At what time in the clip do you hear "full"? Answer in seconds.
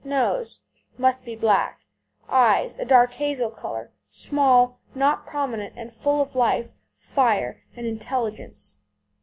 5.93-6.23